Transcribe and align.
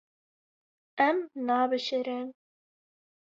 Em 1.05 1.17
nabişirin. 1.45 2.27